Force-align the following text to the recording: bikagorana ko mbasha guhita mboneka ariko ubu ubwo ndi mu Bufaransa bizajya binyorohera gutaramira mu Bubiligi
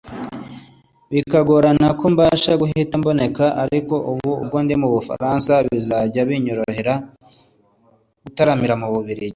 bikagorana 1.11 1.87
ko 1.99 2.05
mbasha 2.13 2.51
guhita 2.61 2.93
mboneka 3.01 3.45
ariko 3.63 3.95
ubu 4.11 4.29
ubwo 4.43 4.57
ndi 4.63 4.75
mu 4.81 4.87
Bufaransa 4.93 5.51
bizajya 5.65 6.21
binyorohera 6.29 6.93
gutaramira 8.23 8.75
mu 8.81 8.87
Bubiligi 8.95 9.29